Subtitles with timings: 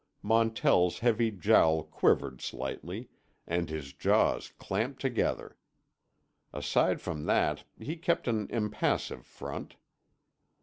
[0.23, 3.09] Montell's heavy jowl quivered slightly,
[3.45, 5.57] and his jaws clamped together.
[6.51, 9.75] Aside from that he kept an impassive front.